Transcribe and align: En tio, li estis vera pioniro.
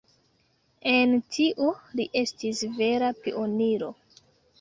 En 0.91 1.11
tio, 1.35 1.67
li 1.99 2.05
estis 2.21 2.63
vera 2.79 3.11
pioniro. 3.27 3.91